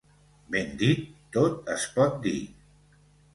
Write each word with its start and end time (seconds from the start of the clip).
Ben 0.53 0.71
dit 0.83 1.03
tot 1.37 1.69
es 1.75 1.85
pot 1.99 2.17
dir. 2.25 2.41